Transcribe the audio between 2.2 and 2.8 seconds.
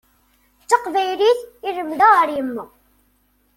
ar yemma.